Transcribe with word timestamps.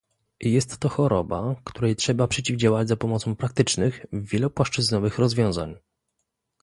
Jest 0.43 0.77
to 0.77 0.89
choroba, 0.89 1.55
której 1.63 1.95
trzeba 1.95 2.27
przeciwdziałać 2.27 2.87
za 2.87 2.95
pomocą 2.97 3.35
praktycznych, 3.35 4.05
wielopłaszczyznowych 4.13 5.19
rozwiązań 5.19 5.75